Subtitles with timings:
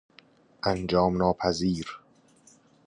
[0.63, 1.87] انجام ناپذیر